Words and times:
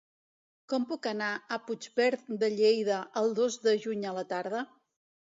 Com 0.71 0.85
puc 0.91 1.03
anar 1.09 1.27
a 1.33 1.59
Puigverd 1.67 2.31
de 2.43 2.49
Lleida 2.53 2.97
el 3.21 3.35
dos 3.41 3.57
de 3.67 3.75
juny 3.85 4.07
a 4.13 4.15
la 4.19 4.25
tarda? 4.33 4.63